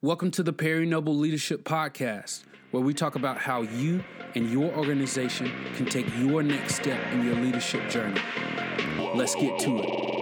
Welcome 0.00 0.30
to 0.32 0.44
the 0.44 0.52
Perry 0.52 0.86
Noble 0.86 1.16
Leadership 1.18 1.64
Podcast, 1.64 2.44
where 2.70 2.80
we 2.80 2.94
talk 2.94 3.16
about 3.16 3.36
how 3.36 3.62
you 3.62 4.04
and 4.36 4.48
your 4.48 4.72
organization 4.76 5.50
can 5.74 5.86
take 5.86 6.06
your 6.18 6.40
next 6.40 6.76
step 6.76 7.04
in 7.12 7.24
your 7.24 7.34
leadership 7.34 7.90
journey. 7.90 8.20
Let's 9.16 9.34
get 9.34 9.58
to 9.58 9.78
it. 9.78 10.17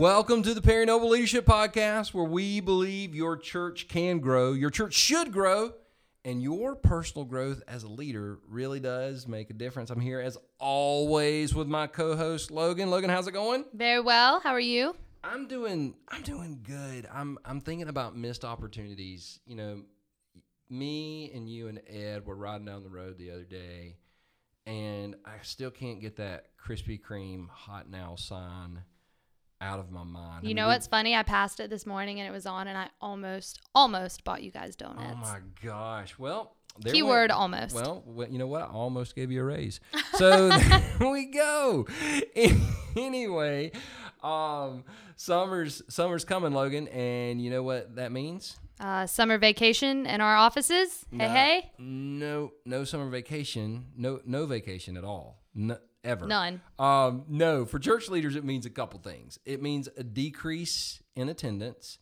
Welcome 0.00 0.42
to 0.44 0.54
the 0.54 0.62
Perry 0.62 0.86
Noble 0.86 1.10
Leadership 1.10 1.44
Podcast, 1.44 2.14
where 2.14 2.24
we 2.24 2.60
believe 2.60 3.14
your 3.14 3.36
church 3.36 3.86
can 3.86 4.18
grow, 4.18 4.54
your 4.54 4.70
church 4.70 4.94
should 4.94 5.30
grow, 5.30 5.74
and 6.24 6.42
your 6.42 6.74
personal 6.74 7.26
growth 7.26 7.62
as 7.68 7.82
a 7.82 7.88
leader 7.88 8.38
really 8.48 8.80
does 8.80 9.28
make 9.28 9.50
a 9.50 9.52
difference. 9.52 9.90
I'm 9.90 10.00
here 10.00 10.18
as 10.18 10.38
always 10.58 11.54
with 11.54 11.68
my 11.68 11.86
co-host 11.86 12.50
Logan. 12.50 12.88
Logan, 12.88 13.10
how's 13.10 13.28
it 13.28 13.32
going? 13.32 13.66
Very 13.74 14.00
well. 14.00 14.40
How 14.40 14.52
are 14.52 14.58
you? 14.58 14.96
I'm 15.22 15.46
doing 15.46 15.94
I'm 16.08 16.22
doing 16.22 16.60
good. 16.62 17.06
I'm 17.12 17.36
I'm 17.44 17.60
thinking 17.60 17.88
about 17.88 18.16
missed 18.16 18.42
opportunities. 18.42 19.38
You 19.44 19.56
know, 19.56 19.82
me 20.70 21.30
and 21.34 21.46
you 21.46 21.68
and 21.68 21.78
Ed 21.86 22.24
were 22.24 22.36
riding 22.36 22.64
down 22.64 22.84
the 22.84 22.88
road 22.88 23.18
the 23.18 23.32
other 23.32 23.44
day, 23.44 23.96
and 24.64 25.16
I 25.26 25.42
still 25.42 25.70
can't 25.70 26.00
get 26.00 26.16
that 26.16 26.56
Krispy 26.56 26.98
Kreme 26.98 27.50
hot 27.50 27.90
now 27.90 28.14
sign 28.16 28.80
out 29.60 29.78
of 29.78 29.90
my 29.90 30.04
mind. 30.04 30.30
I 30.38 30.40
You 30.42 30.46
mean, 30.48 30.56
know 30.56 30.66
we- 30.66 30.72
what's 30.74 30.86
funny? 30.86 31.14
I 31.14 31.22
passed 31.22 31.60
it 31.60 31.70
this 31.70 31.84
morning 31.86 32.18
and 32.20 32.28
it 32.28 32.32
was 32.32 32.46
on, 32.46 32.66
and 32.68 32.78
I 32.78 32.88
almost, 33.00 33.60
almost 33.74 34.24
bought 34.24 34.42
you 34.42 34.50
guys 34.50 34.74
donuts. 34.76 35.06
Oh 35.12 35.16
my 35.16 35.38
gosh. 35.62 36.18
Well, 36.18 36.56
there 36.78 36.92
Keyword 36.92 37.30
went- 37.30 37.32
almost. 37.32 37.74
Well, 37.74 38.02
you 38.30 38.38
know 38.38 38.46
what? 38.46 38.62
I 38.62 38.66
almost 38.66 39.14
gave 39.14 39.30
you 39.30 39.40
a 39.42 39.44
raise. 39.44 39.80
So 40.14 40.48
there 40.98 41.10
we 41.10 41.26
go. 41.26 41.86
anyway, 42.96 43.72
um, 44.22 44.84
summer's 45.16 45.82
summer's 45.88 46.24
coming, 46.24 46.52
Logan, 46.52 46.88
and 46.88 47.40
you 47.42 47.50
know 47.50 47.62
what 47.62 47.96
that 47.96 48.12
means? 48.12 48.56
Uh, 48.78 49.06
summer 49.06 49.36
vacation 49.36 50.06
in 50.06 50.20
our 50.22 50.36
offices. 50.36 51.04
Hey, 51.10 51.16
No- 51.18 51.28
hey. 51.28 51.70
No, 51.78 52.52
no 52.64 52.84
summer 52.84 53.10
vacation. 53.10 53.86
No, 53.96 54.20
no 54.24 54.46
vacation 54.46 54.96
at 54.96 55.04
all. 55.04 55.42
No, 55.54 55.76
ever. 56.04 56.26
None. 56.26 56.60
Um, 56.78 57.24
no, 57.28 57.64
for 57.64 57.78
church 57.78 58.08
leaders, 58.08 58.36
it 58.36 58.44
means 58.44 58.66
a 58.66 58.70
couple 58.70 59.00
things. 59.00 59.38
It 59.44 59.62
means 59.62 59.88
a 59.96 60.02
decrease 60.02 61.02
in 61.14 61.28
attendance 61.28 61.98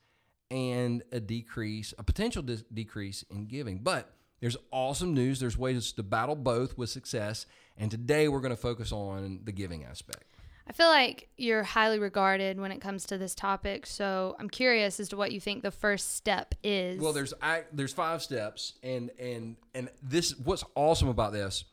and 0.50 1.02
a 1.12 1.20
decrease, 1.20 1.94
a 1.98 2.02
potential 2.02 2.42
dis- 2.42 2.64
decrease 2.72 3.24
in 3.30 3.46
giving. 3.46 3.78
But 3.78 4.10
there's 4.40 4.56
awesome 4.70 5.14
news. 5.14 5.40
There's 5.40 5.58
ways 5.58 5.92
to 5.92 6.02
battle 6.02 6.36
both 6.36 6.78
with 6.78 6.90
success. 6.90 7.46
And 7.76 7.90
today 7.90 8.28
we're 8.28 8.40
going 8.40 8.54
to 8.54 8.60
focus 8.60 8.92
on 8.92 9.40
the 9.44 9.52
giving 9.52 9.84
aspect. 9.84 10.24
I 10.68 10.72
feel 10.72 10.88
like 10.88 11.28
you're 11.38 11.62
highly 11.62 11.98
regarded 11.98 12.60
when 12.60 12.72
it 12.72 12.80
comes 12.80 13.04
to 13.06 13.16
this 13.16 13.34
topic, 13.34 13.86
so 13.86 14.36
I'm 14.38 14.50
curious 14.50 15.00
as 15.00 15.08
to 15.08 15.16
what 15.16 15.32
you 15.32 15.40
think 15.40 15.62
the 15.62 15.70
first 15.70 16.14
step 16.16 16.54
is. 16.62 17.00
Well, 17.00 17.14
there's 17.14 17.32
I, 17.40 17.62
there's 17.72 17.94
five 17.94 18.22
steps, 18.22 18.74
and 18.82 19.10
and 19.18 19.56
and 19.74 19.88
this 20.02 20.38
what's 20.38 20.64
awesome 20.74 21.08
about 21.08 21.32
this 21.32 21.64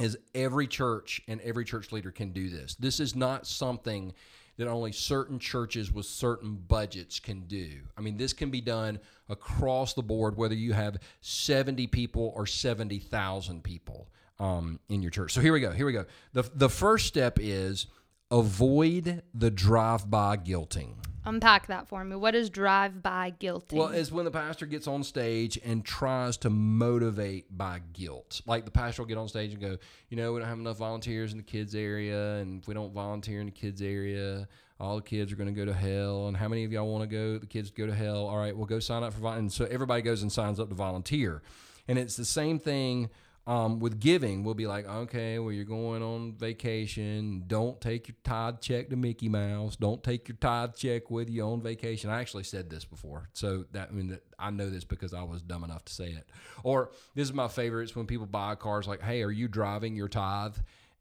is 0.00 0.18
every 0.34 0.66
church 0.66 1.20
and 1.28 1.40
every 1.42 1.64
church 1.64 1.92
leader 1.92 2.10
can 2.10 2.32
do 2.32 2.48
this. 2.48 2.74
This 2.74 3.00
is 3.00 3.14
not 3.14 3.46
something 3.46 4.12
that 4.56 4.66
only 4.66 4.92
certain 4.92 5.38
churches 5.38 5.92
with 5.92 6.06
certain 6.06 6.54
budgets 6.54 7.18
can 7.18 7.40
do. 7.42 7.80
I 7.96 8.00
mean, 8.00 8.16
this 8.16 8.32
can 8.32 8.50
be 8.50 8.60
done 8.60 8.98
across 9.28 9.94
the 9.94 10.02
board, 10.02 10.36
whether 10.36 10.54
you 10.54 10.72
have 10.72 10.98
70 11.20 11.86
people 11.86 12.32
or 12.34 12.46
70,000 12.46 13.62
people 13.62 14.08
um, 14.38 14.80
in 14.88 15.02
your 15.02 15.10
church. 15.10 15.32
So 15.32 15.40
here 15.40 15.52
we 15.52 15.60
go. 15.60 15.70
Here 15.70 15.86
we 15.86 15.92
go. 15.92 16.04
The, 16.32 16.42
the 16.54 16.68
first 16.68 17.06
step 17.06 17.38
is 17.40 17.86
avoid 18.30 19.22
the 19.34 19.50
drive 19.50 20.10
by 20.10 20.36
guilting. 20.36 20.94
Unpack 21.24 21.66
that 21.66 21.86
for 21.86 22.02
me. 22.02 22.16
What 22.16 22.34
is 22.34 22.48
drive-by 22.48 23.34
guilty? 23.38 23.76
Well, 23.76 23.88
it's 23.88 24.10
when 24.10 24.24
the 24.24 24.30
pastor 24.30 24.64
gets 24.64 24.86
on 24.86 25.04
stage 25.04 25.58
and 25.62 25.84
tries 25.84 26.38
to 26.38 26.50
motivate 26.50 27.56
by 27.56 27.82
guilt. 27.92 28.40
Like 28.46 28.64
the 28.64 28.70
pastor 28.70 29.02
will 29.02 29.08
get 29.08 29.18
on 29.18 29.28
stage 29.28 29.52
and 29.52 29.60
go, 29.60 29.76
you 30.08 30.16
know, 30.16 30.32
we 30.32 30.40
don't 30.40 30.48
have 30.48 30.58
enough 30.58 30.78
volunteers 30.78 31.32
in 31.32 31.36
the 31.36 31.44
kids 31.44 31.74
area, 31.74 32.36
and 32.36 32.62
if 32.62 32.68
we 32.68 32.72
don't 32.72 32.94
volunteer 32.94 33.40
in 33.40 33.46
the 33.46 33.52
kids 33.52 33.82
area, 33.82 34.48
all 34.80 34.96
the 34.96 35.02
kids 35.02 35.30
are 35.30 35.36
going 35.36 35.54
to 35.54 35.54
go 35.54 35.66
to 35.66 35.74
hell. 35.74 36.26
And 36.28 36.36
how 36.36 36.48
many 36.48 36.64
of 36.64 36.72
y'all 36.72 36.90
want 36.90 37.08
to 37.08 37.14
go? 37.14 37.36
The 37.36 37.46
kids 37.46 37.70
go 37.70 37.86
to 37.86 37.94
hell. 37.94 38.26
All 38.26 38.38
right, 38.38 38.56
well, 38.56 38.64
go 38.64 38.80
sign 38.80 39.02
up 39.02 39.12
for 39.12 39.20
volunteer. 39.20 39.40
And 39.40 39.52
so 39.52 39.66
everybody 39.66 40.00
goes 40.00 40.22
and 40.22 40.32
signs 40.32 40.58
up 40.58 40.70
to 40.70 40.74
volunteer. 40.74 41.42
And 41.86 41.98
it's 41.98 42.16
the 42.16 42.24
same 42.24 42.58
thing 42.58 43.10
um, 43.46 43.80
with 43.80 44.00
giving. 44.00 44.44
We'll 44.44 44.54
be 44.54 44.66
like, 44.66 44.86
okay, 44.86 45.38
well, 45.38 45.52
you're 45.52 45.64
going 45.64 46.02
on 46.02 46.34
vacation. 46.34 47.44
Don't 47.46 47.80
take 47.80 48.08
your 48.08 48.16
tithe 48.22 48.60
check 48.60 48.90
to 48.90 48.96
Mickey 48.96 49.28
Mouse. 49.28 49.76
Don't 49.76 50.02
take 50.02 50.28
your 50.28 50.36
tithe 50.36 50.74
check 50.76 51.10
with 51.10 51.30
you 51.30 51.42
on 51.42 51.62
vacation. 51.62 52.10
I 52.10 52.20
actually 52.20 52.44
said 52.44 52.70
this 52.70 52.84
before, 52.84 53.28
so 53.32 53.64
that 53.72 53.88
I 53.90 53.92
mean 53.92 54.08
that 54.08 54.22
I 54.38 54.50
know 54.50 54.68
this 54.70 54.84
because 54.84 55.14
I 55.14 55.22
was 55.22 55.42
dumb 55.42 55.64
enough 55.64 55.84
to 55.86 55.92
say 55.92 56.10
it. 56.10 56.28
Or 56.62 56.90
this 57.14 57.28
is 57.28 57.32
my 57.32 57.48
favorite. 57.48 57.84
It's 57.84 57.96
when 57.96 58.06
people 58.06 58.26
buy 58.26 58.54
cars, 58.54 58.86
like, 58.86 59.02
hey, 59.02 59.22
are 59.22 59.30
you 59.30 59.48
driving 59.48 59.96
your 59.96 60.08
tithe? 60.08 60.56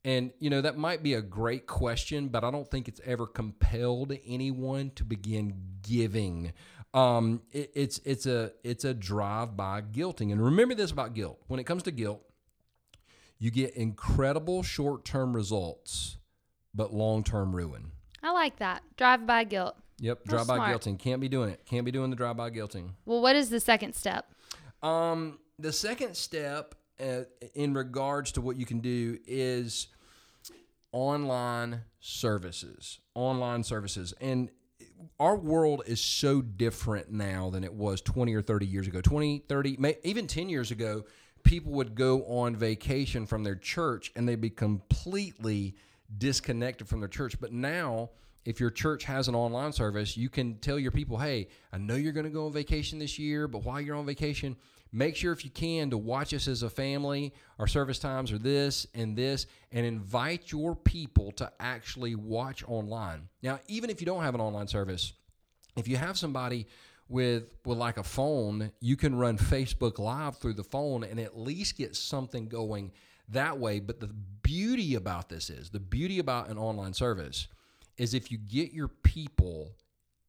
And 0.05 0.31
you 0.39 0.49
know 0.49 0.61
that 0.61 0.77
might 0.77 1.03
be 1.03 1.13
a 1.15 1.21
great 1.21 1.67
question, 1.67 2.29
but 2.29 2.45
I 2.45 2.51
don't 2.51 2.69
think 2.69 2.87
it's 2.87 3.01
ever 3.05 3.27
compelled 3.27 4.13
anyone 4.25 4.91
to 4.95 5.03
begin 5.03 5.55
giving. 5.81 6.53
Um, 6.93 7.41
it, 7.51 7.71
it's 7.75 7.99
it's 8.05 8.25
a 8.25 8.53
it's 8.63 8.85
a 8.85 8.93
drive 8.93 9.57
by 9.57 9.81
guilting. 9.81 10.31
And 10.31 10.43
remember 10.43 10.73
this 10.73 10.91
about 10.91 11.13
guilt: 11.13 11.39
when 11.47 11.59
it 11.59 11.65
comes 11.65 11.83
to 11.83 11.91
guilt, 11.91 12.23
you 13.39 13.51
get 13.51 13.75
incredible 13.75 14.63
short 14.63 15.05
term 15.05 15.35
results, 15.35 16.17
but 16.73 16.93
long 16.93 17.23
term 17.23 17.55
ruin. 17.55 17.91
I 18.21 18.31
like 18.31 18.57
that. 18.57 18.83
Drive-by 18.97 19.45
guilt. 19.45 19.77
Yep, 19.99 20.25
drive 20.25 20.47
by 20.47 20.71
guilting. 20.71 20.97
Can't 20.99 21.21
be 21.21 21.29
doing 21.29 21.49
it. 21.49 21.65
Can't 21.65 21.85
be 21.85 21.91
doing 21.91 22.09
the 22.09 22.15
drive 22.15 22.37
by 22.37 22.49
guilting. 22.49 22.91
Well, 23.05 23.21
what 23.21 23.35
is 23.35 23.49
the 23.49 23.59
second 23.59 23.95
step? 23.95 24.31
Um, 24.81 25.39
the 25.57 25.73
second 25.73 26.15
step 26.15 26.75
uh, 26.99 27.23
in 27.53 27.73
regards 27.73 28.31
to 28.33 28.41
what 28.41 28.55
you 28.55 28.65
can 28.65 28.79
do 28.79 29.17
is 29.25 29.87
online 30.91 31.81
services. 31.99 32.99
Online 33.13 33.63
services. 33.63 34.13
And 34.21 34.49
our 35.19 35.35
world 35.35 35.83
is 35.85 36.01
so 36.01 36.41
different 36.41 37.11
now 37.11 37.49
than 37.49 37.63
it 37.63 37.73
was 37.73 38.01
20 38.01 38.33
or 38.33 38.41
30 38.41 38.65
years 38.65 38.87
ago. 38.87 39.01
20, 39.01 39.43
30, 39.47 39.77
may, 39.79 39.97
even 40.03 40.27
10 40.27 40.49
years 40.49 40.71
ago, 40.71 41.05
people 41.43 41.71
would 41.73 41.95
go 41.95 42.23
on 42.23 42.55
vacation 42.55 43.25
from 43.25 43.43
their 43.43 43.55
church 43.55 44.11
and 44.15 44.27
they'd 44.27 44.41
be 44.41 44.49
completely 44.49 45.75
disconnected 46.17 46.87
from 46.87 46.99
their 46.99 47.09
church. 47.09 47.39
But 47.39 47.51
now, 47.51 48.09
if 48.45 48.59
your 48.59 48.69
church 48.69 49.03
has 49.03 49.27
an 49.27 49.35
online 49.35 49.73
service, 49.73 50.17
you 50.17 50.29
can 50.29 50.57
tell 50.59 50.79
your 50.79 50.91
people, 50.91 51.17
hey, 51.17 51.49
I 51.71 51.77
know 51.77 51.95
you're 51.95 52.13
going 52.13 52.25
to 52.25 52.31
go 52.31 52.45
on 52.45 52.53
vacation 52.53 52.99
this 52.99 53.19
year, 53.19 53.47
but 53.47 53.63
while 53.63 53.79
you're 53.79 53.95
on 53.95 54.05
vacation, 54.05 54.55
make 54.91 55.15
sure 55.15 55.31
if 55.33 55.43
you 55.43 55.51
can 55.51 55.89
to 55.91 55.97
watch 55.97 56.33
us 56.33 56.47
as 56.47 56.63
a 56.63 56.69
family. 56.69 57.33
Our 57.59 57.67
service 57.67 57.99
times 57.99 58.31
are 58.31 58.39
this 58.39 58.87
and 58.95 59.15
this, 59.15 59.45
and 59.71 59.85
invite 59.85 60.51
your 60.51 60.75
people 60.75 61.31
to 61.33 61.51
actually 61.59 62.15
watch 62.15 62.63
online. 62.67 63.29
Now, 63.43 63.59
even 63.67 63.89
if 63.89 64.01
you 64.01 64.05
don't 64.05 64.23
have 64.23 64.35
an 64.35 64.41
online 64.41 64.67
service, 64.67 65.13
if 65.75 65.87
you 65.87 65.97
have 65.97 66.17
somebody 66.17 66.65
with 67.09 67.55
with 67.65 67.77
like 67.77 67.97
a 67.97 68.03
phone, 68.03 68.71
you 68.79 68.95
can 68.95 69.15
run 69.15 69.37
Facebook 69.37 69.99
Live 69.99 70.37
through 70.37 70.53
the 70.53 70.63
phone 70.63 71.03
and 71.03 71.19
at 71.19 71.37
least 71.37 71.77
get 71.77 71.95
something 71.95 72.47
going 72.47 72.91
that 73.29 73.59
way. 73.59 73.79
But 73.79 73.99
the 73.99 74.07
beauty 74.07 74.95
about 74.95 75.29
this 75.29 75.49
is 75.49 75.69
the 75.69 75.79
beauty 75.79 76.19
about 76.19 76.49
an 76.49 76.57
online 76.57 76.93
service 76.93 77.47
is 77.97 78.13
if 78.13 78.31
you 78.31 78.37
get 78.37 78.71
your 78.71 78.87
people 78.87 79.75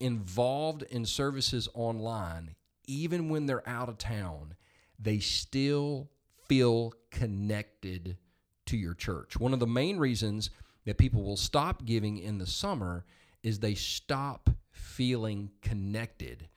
involved 0.01 0.83
in 0.85 1.05
services 1.07 1.69
online, 1.75 2.57
even 2.87 3.29
when 3.29 3.47
they're 3.47 3.69
out 3.69 3.89
of 3.89 3.99
town, 3.99 4.55
they 4.99 5.19
still 5.19 6.11
feel 6.49 6.93
connected 7.11 8.17
to 8.67 8.77
your 8.77 8.95
church. 8.95 9.39
One 9.39 9.53
of 9.53 9.61
the 9.61 9.67
main 9.67 9.99
reasons 9.99 10.51
that 10.85 10.99
people 10.99 11.23
will 11.23 11.37
stop 11.37 11.85
giving 11.85 12.19
in 12.19 12.39
the 12.39 12.47
summer 12.47 13.05
is 13.43 13.59
they 13.61 13.75
stop 13.75 14.51
feeling 14.73 15.51
connected. 15.63 16.49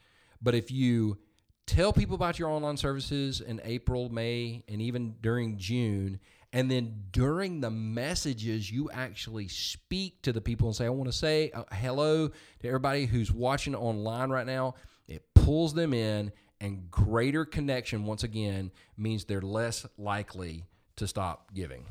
But 0.43 0.55
if 0.55 0.69
you 0.69 1.17
tell 1.65 1.93
people 1.93 2.15
about 2.15 2.37
your 2.37 2.49
online 2.49 2.77
services 2.77 3.39
in 3.41 3.61
April, 3.63 4.09
May, 4.09 4.63
and 4.67 4.81
even 4.81 5.15
during 5.21 5.57
June, 5.57 6.19
and 6.51 6.69
then 6.69 7.05
during 7.11 7.61
the 7.61 7.71
messages, 7.71 8.69
you 8.69 8.91
actually 8.91 9.47
speak 9.47 10.21
to 10.23 10.33
the 10.33 10.41
people 10.41 10.67
and 10.67 10.75
say, 10.75 10.85
I 10.85 10.89
want 10.89 11.09
to 11.09 11.17
say 11.17 11.49
uh, 11.51 11.63
hello 11.71 12.27
to 12.27 12.67
everybody 12.67 13.05
who's 13.05 13.31
watching 13.31 13.73
online 13.73 14.29
right 14.29 14.45
now. 14.45 14.75
It 15.07 15.23
pulls 15.33 15.73
them 15.73 15.93
in, 15.93 16.31
and 16.61 16.91
greater 16.91 17.43
connection, 17.45 18.05
once 18.05 18.23
again, 18.23 18.71
means 18.97 19.25
they're 19.25 19.41
less 19.41 19.85
likely 19.97 20.65
to 20.97 21.07
stop 21.07 21.53
giving. 21.53 21.85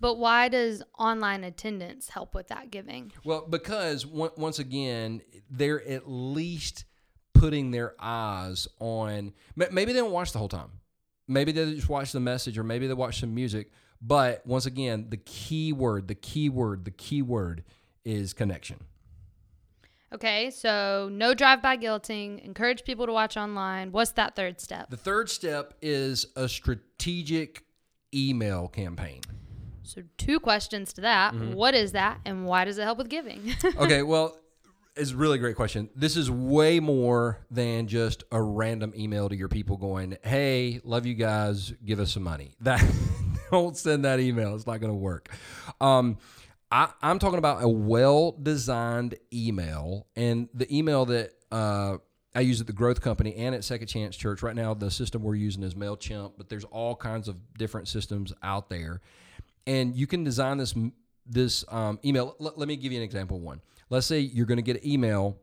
But 0.00 0.14
why 0.14 0.48
does 0.48 0.82
online 0.98 1.44
attendance 1.44 2.08
help 2.08 2.34
with 2.34 2.48
that 2.48 2.70
giving? 2.70 3.12
Well, 3.24 3.46
because 3.48 4.04
on- 4.04 4.30
once 4.36 4.58
again, 4.58 5.22
they're 5.50 5.86
at 5.86 6.08
least 6.08 6.84
putting 7.38 7.70
their 7.70 7.94
eyes 7.98 8.68
on. 8.80 9.32
Maybe 9.56 9.92
they 9.92 10.00
don't 10.00 10.12
watch 10.12 10.32
the 10.32 10.38
whole 10.38 10.48
time. 10.48 10.70
Maybe 11.26 11.52
they 11.52 11.74
just 11.74 11.88
watch 11.88 12.12
the 12.12 12.20
message, 12.20 12.58
or 12.58 12.64
maybe 12.64 12.86
they 12.86 12.94
watch 12.94 13.20
some 13.20 13.34
music. 13.34 13.70
But 14.00 14.46
once 14.46 14.66
again, 14.66 15.06
the 15.10 15.16
key 15.16 15.72
word, 15.72 16.08
the 16.08 16.14
key 16.14 16.48
word, 16.48 16.84
the 16.84 16.90
key 16.90 17.22
word 17.22 17.64
is 18.04 18.32
connection. 18.32 18.78
Okay, 20.12 20.50
so 20.50 21.10
no 21.12 21.34
drive-by 21.34 21.76
guilting. 21.76 22.42
Encourage 22.42 22.84
people 22.84 23.04
to 23.06 23.12
watch 23.12 23.36
online. 23.36 23.92
What's 23.92 24.12
that 24.12 24.34
third 24.36 24.60
step? 24.60 24.88
The 24.88 24.96
third 24.96 25.28
step 25.28 25.74
is 25.82 26.26
a 26.34 26.48
strategic 26.48 27.64
email 28.14 28.68
campaign. 28.68 29.20
So 29.82 30.02
two 30.16 30.40
questions 30.40 30.94
to 30.94 31.02
that. 31.02 31.34
Mm-hmm. 31.34 31.52
What 31.52 31.74
is 31.74 31.92
that, 31.92 32.20
and 32.24 32.46
why 32.46 32.64
does 32.64 32.78
it 32.78 32.84
help 32.84 32.98
with 32.98 33.10
giving? 33.10 33.54
okay, 33.76 34.02
well, 34.02 34.38
it's 34.98 35.12
a 35.12 35.16
really 35.16 35.38
great 35.38 35.56
question. 35.56 35.88
This 35.94 36.16
is 36.16 36.30
way 36.30 36.80
more 36.80 37.38
than 37.50 37.86
just 37.86 38.24
a 38.32 38.42
random 38.42 38.92
email 38.96 39.28
to 39.28 39.36
your 39.36 39.48
people 39.48 39.76
going, 39.76 40.18
"Hey, 40.22 40.80
love 40.82 41.06
you 41.06 41.14
guys, 41.14 41.72
give 41.84 42.00
us 42.00 42.12
some 42.12 42.24
money." 42.24 42.56
That 42.60 42.84
don't 43.50 43.76
send 43.76 44.04
that 44.04 44.20
email; 44.20 44.54
it's 44.54 44.66
not 44.66 44.80
going 44.80 44.92
to 44.92 44.98
work. 44.98 45.30
Um, 45.80 46.18
I, 46.70 46.90
am 47.02 47.18
talking 47.18 47.38
about 47.38 47.62
a 47.62 47.68
well-designed 47.68 49.14
email, 49.32 50.06
and 50.16 50.48
the 50.52 50.76
email 50.76 51.06
that 51.06 51.32
uh, 51.50 51.98
I 52.34 52.40
use 52.40 52.60
at 52.60 52.66
the 52.66 52.72
Growth 52.74 53.00
Company 53.00 53.36
and 53.36 53.54
at 53.54 53.64
Second 53.64 53.86
Chance 53.86 54.16
Church. 54.16 54.42
Right 54.42 54.56
now, 54.56 54.74
the 54.74 54.90
system 54.90 55.22
we're 55.22 55.36
using 55.36 55.62
is 55.62 55.74
Mailchimp, 55.74 56.32
but 56.36 56.48
there's 56.48 56.64
all 56.64 56.94
kinds 56.94 57.28
of 57.28 57.36
different 57.56 57.88
systems 57.88 58.34
out 58.42 58.68
there, 58.68 59.00
and 59.66 59.94
you 59.94 60.06
can 60.06 60.24
design 60.24 60.58
this 60.58 60.74
this 61.24 61.64
um, 61.68 62.00
email. 62.04 62.36
L- 62.40 62.52
let 62.56 62.68
me 62.68 62.76
give 62.76 62.92
you 62.92 62.98
an 62.98 63.04
example. 63.04 63.38
One. 63.40 63.60
Let's 63.90 64.06
say 64.06 64.20
you're 64.20 64.46
going 64.46 64.56
to 64.56 64.62
get 64.62 64.82
an 64.82 64.88
email 64.88 65.38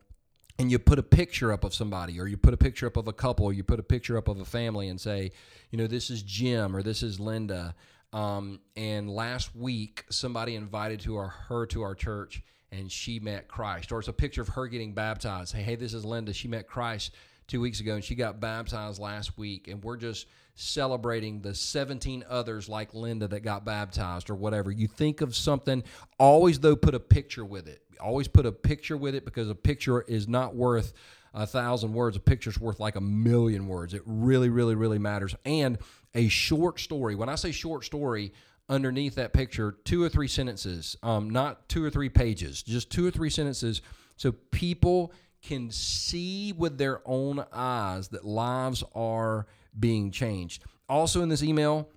and 0.57 0.71
you 0.71 0.79
put 0.79 0.99
a 0.99 1.03
picture 1.03 1.51
up 1.51 1.63
of 1.63 1.73
somebody 1.73 2.19
or 2.19 2.27
you 2.27 2.37
put 2.37 2.53
a 2.53 2.57
picture 2.57 2.87
up 2.87 2.97
of 2.97 3.07
a 3.07 3.13
couple 3.13 3.45
or 3.45 3.53
you 3.53 3.63
put 3.63 3.79
a 3.79 3.83
picture 3.83 4.17
up 4.17 4.27
of 4.27 4.39
a 4.39 4.45
family 4.45 4.87
and 4.87 5.01
say 5.01 5.31
you 5.69 5.77
know 5.77 5.85
this 5.85 6.09
is 6.09 6.21
jim 6.21 6.73
or 6.73 6.81
this 6.81 7.03
is 7.03 7.19
linda 7.19 7.75
um, 8.15 8.61
and 8.77 9.09
last 9.09 9.53
week, 9.53 10.05
somebody 10.09 10.55
invited 10.55 11.01
to 11.01 11.17
our, 11.17 11.27
her 11.27 11.65
to 11.65 11.81
our 11.81 11.93
church, 11.93 12.41
and 12.71 12.89
she 12.89 13.19
met 13.19 13.49
Christ. 13.49 13.91
Or 13.91 13.99
it's 13.99 14.07
a 14.07 14.13
picture 14.13 14.41
of 14.41 14.47
her 14.49 14.67
getting 14.67 14.93
baptized. 14.93 15.53
Hey, 15.53 15.63
hey, 15.63 15.75
this 15.75 15.93
is 15.93 16.05
Linda. 16.05 16.31
She 16.31 16.47
met 16.47 16.65
Christ 16.65 17.11
two 17.47 17.61
weeks 17.61 17.79
ago, 17.79 17.95
and 17.95 18.03
she 18.03 18.15
got 18.15 18.39
baptized 18.39 18.99
last 18.99 19.37
week. 19.37 19.67
And 19.67 19.83
we're 19.83 19.97
just 19.97 20.27
celebrating 20.55 21.41
the 21.41 21.53
17 21.53 22.23
others 22.29 22.69
like 22.69 22.93
Linda 22.93 23.27
that 23.27 23.41
got 23.41 23.65
baptized 23.65 24.29
or 24.29 24.35
whatever. 24.35 24.71
You 24.71 24.87
think 24.87 25.21
of 25.21 25.35
something, 25.35 25.83
always 26.17 26.59
though, 26.59 26.75
put 26.75 26.95
a 26.95 26.99
picture 26.99 27.45
with 27.45 27.67
it. 27.67 27.81
Always 27.99 28.27
put 28.27 28.45
a 28.45 28.51
picture 28.51 28.97
with 28.97 29.15
it 29.15 29.25
because 29.25 29.49
a 29.49 29.55
picture 29.55 30.01
is 30.01 30.27
not 30.27 30.55
worth 30.55 30.93
a 31.33 31.45
thousand 31.45 31.93
words. 31.93 32.17
A 32.17 32.19
picture's 32.19 32.59
worth 32.59 32.79
like 32.79 32.95
a 32.95 33.01
million 33.01 33.67
words. 33.67 33.93
It 33.93 34.01
really, 34.05 34.49
really, 34.49 34.75
really 34.75 34.99
matters. 34.99 35.35
And 35.45 35.77
a 36.13 36.27
short 36.29 36.79
story. 36.79 37.15
When 37.15 37.29
I 37.29 37.35
say 37.35 37.51
short 37.51 37.83
story, 37.83 38.33
underneath 38.69 39.15
that 39.15 39.33
picture, 39.33 39.75
two 39.83 40.01
or 40.01 40.09
three 40.09 40.27
sentences, 40.27 40.97
um, 41.03 41.29
not 41.29 41.67
two 41.69 41.83
or 41.83 41.89
three 41.89 42.09
pages, 42.09 42.63
just 42.63 42.89
two 42.89 43.05
or 43.05 43.11
three 43.11 43.29
sentences, 43.29 43.81
so 44.17 44.31
people 44.31 45.11
can 45.47 45.71
see 45.71 46.53
with 46.53 46.77
their 46.77 47.01
own 47.05 47.45
eyes 47.51 48.09
that 48.09 48.25
lives 48.25 48.83
are 48.93 49.47
being 49.77 50.11
changed. 50.11 50.63
Also, 50.89 51.21
in 51.21 51.29
this 51.29 51.43
email, 51.43 51.89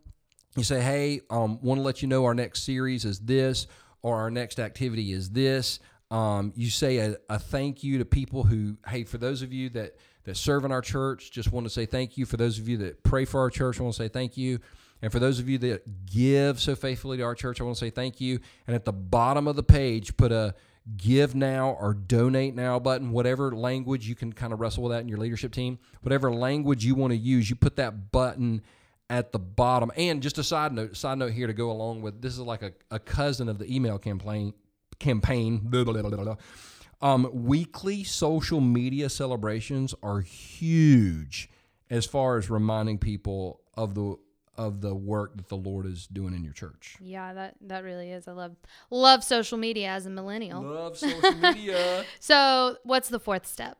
you 0.56 0.64
say, 0.64 0.80
"Hey, 0.80 1.20
um, 1.30 1.60
want 1.62 1.78
to 1.78 1.82
let 1.82 2.02
you 2.02 2.08
know 2.08 2.24
our 2.24 2.34
next 2.34 2.64
series 2.64 3.04
is 3.04 3.20
this, 3.20 3.66
or 4.02 4.16
our 4.16 4.30
next 4.30 4.58
activity 4.58 5.12
is 5.12 5.30
this." 5.30 5.80
Um, 6.10 6.52
you 6.56 6.70
say 6.70 6.98
a, 6.98 7.16
a 7.28 7.38
thank 7.38 7.84
you 7.84 7.98
to 7.98 8.04
people 8.04 8.42
who, 8.44 8.78
hey, 8.88 9.04
for 9.04 9.18
those 9.18 9.42
of 9.42 9.52
you 9.52 9.68
that 9.70 9.96
that 10.24 10.36
serve 10.36 10.64
in 10.64 10.72
our 10.72 10.82
church, 10.82 11.30
just 11.30 11.52
want 11.52 11.66
to 11.66 11.70
say 11.70 11.86
thank 11.86 12.18
you. 12.18 12.26
For 12.26 12.36
those 12.36 12.58
of 12.58 12.68
you 12.68 12.76
that 12.78 13.02
pray 13.02 13.24
for 13.24 13.40
our 13.40 13.50
church, 13.50 13.80
I 13.80 13.82
want 13.82 13.94
to 13.94 14.02
say 14.02 14.08
thank 14.08 14.36
you. 14.36 14.58
And 15.00 15.12
for 15.12 15.18
those 15.18 15.38
of 15.38 15.48
you 15.48 15.58
that 15.58 16.06
give 16.06 16.60
so 16.60 16.74
faithfully 16.74 17.18
to 17.18 17.22
our 17.22 17.34
church, 17.34 17.60
I 17.60 17.64
want 17.64 17.76
to 17.76 17.84
say 17.84 17.90
thank 17.90 18.20
you. 18.20 18.40
And 18.66 18.74
at 18.74 18.84
the 18.84 18.92
bottom 18.92 19.46
of 19.46 19.56
the 19.56 19.62
page, 19.62 20.16
put 20.16 20.32
a 20.32 20.54
give 20.96 21.34
now 21.34 21.70
or 21.80 21.94
donate 21.94 22.54
now 22.54 22.78
button, 22.78 23.10
whatever 23.10 23.52
language 23.52 24.08
you 24.08 24.14
can 24.14 24.32
kind 24.32 24.52
of 24.52 24.60
wrestle 24.60 24.84
with 24.84 24.92
that 24.92 25.00
in 25.00 25.08
your 25.08 25.18
leadership 25.18 25.52
team, 25.52 25.78
whatever 26.02 26.32
language 26.32 26.84
you 26.84 26.94
want 26.94 27.12
to 27.12 27.16
use, 27.16 27.50
you 27.50 27.56
put 27.56 27.76
that 27.76 28.10
button 28.10 28.62
at 29.10 29.32
the 29.32 29.38
bottom. 29.38 29.90
And 29.96 30.22
just 30.22 30.38
a 30.38 30.44
side 30.44 30.72
note, 30.72 30.96
side 30.96 31.18
note 31.18 31.32
here 31.32 31.46
to 31.46 31.52
go 31.52 31.70
along 31.70 32.02
with 32.02 32.22
this 32.22 32.34
is 32.34 32.40
like 32.40 32.62
a, 32.62 32.72
a 32.90 32.98
cousin 32.98 33.48
of 33.48 33.58
the 33.58 33.74
email 33.74 33.98
campaign 33.98 34.54
campaign. 34.98 35.60
Blah, 35.62 35.84
blah, 35.84 36.02
blah, 36.02 36.36
um, 37.00 37.30
weekly 37.32 38.02
social 38.02 38.60
media 38.60 39.08
celebrations 39.08 39.94
are 40.02 40.20
huge 40.20 41.48
as 41.90 42.06
far 42.06 42.36
as 42.36 42.50
reminding 42.50 42.98
people 42.98 43.60
of 43.74 43.94
the 43.94 44.16
of 44.58 44.80
the 44.80 44.94
work 44.94 45.36
that 45.36 45.48
the 45.48 45.56
Lord 45.56 45.86
is 45.86 46.06
doing 46.06 46.34
in 46.34 46.44
your 46.44 46.52
church. 46.52 46.96
Yeah, 47.00 47.32
that 47.32 47.54
that 47.62 47.84
really 47.84 48.10
is. 48.10 48.28
I 48.28 48.32
love 48.32 48.56
love 48.90 49.24
social 49.24 49.56
media 49.56 49.88
as 49.88 50.04
a 50.04 50.10
millennial. 50.10 50.62
Love 50.62 50.98
social 50.98 51.34
media. 51.36 52.04
so, 52.20 52.76
what's 52.82 53.08
the 53.08 53.20
fourth 53.20 53.46
step? 53.46 53.78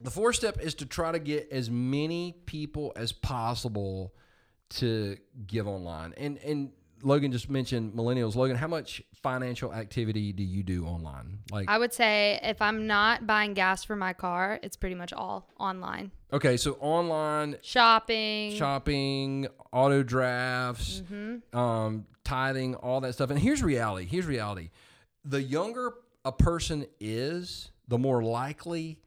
The 0.00 0.10
fourth 0.10 0.36
step 0.36 0.58
is 0.60 0.74
to 0.76 0.86
try 0.86 1.12
to 1.12 1.18
get 1.18 1.48
as 1.52 1.70
many 1.70 2.34
people 2.46 2.92
as 2.96 3.12
possible 3.12 4.14
to 4.70 5.16
give 5.46 5.68
online. 5.68 6.14
And 6.16 6.38
and 6.38 6.72
Logan 7.04 7.30
just 7.32 7.50
mentioned 7.50 7.92
millennials. 7.92 8.34
Logan, 8.34 8.56
how 8.56 8.66
much 8.66 9.02
financial 9.22 9.72
activity 9.72 10.32
do 10.32 10.42
you 10.42 10.62
do 10.62 10.86
online? 10.86 11.38
Like 11.50 11.68
I 11.68 11.78
would 11.78 11.92
say 11.92 12.40
if 12.42 12.62
I'm 12.62 12.86
not 12.86 13.26
buying 13.26 13.54
gas 13.54 13.84
for 13.84 13.94
my 13.94 14.14
car, 14.14 14.58
it's 14.62 14.76
pretty 14.76 14.94
much 14.94 15.12
all 15.12 15.48
online. 15.58 16.10
Okay, 16.32 16.56
so 16.56 16.78
online 16.80 17.56
shopping, 17.62 18.56
shopping, 18.56 19.46
auto 19.72 20.02
drafts, 20.02 21.02
mm-hmm. 21.02 21.56
um, 21.56 22.06
tithing, 22.24 22.74
all 22.76 23.00
that 23.02 23.12
stuff. 23.12 23.30
And 23.30 23.38
here's 23.38 23.62
reality. 23.62 24.06
Here's 24.06 24.26
reality. 24.26 24.70
The 25.24 25.42
younger 25.42 25.92
a 26.24 26.32
person 26.32 26.86
is, 27.00 27.70
the 27.86 27.98
more 27.98 28.22
likely 28.22 28.98